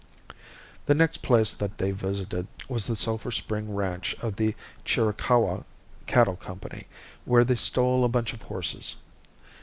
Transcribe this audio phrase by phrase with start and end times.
[0.87, 5.63] The next place that they visited was the Sulphur Spring ranch of the Chiricahua
[6.07, 6.87] Cattle Company,
[7.23, 8.95] where they stole a bunch of horses.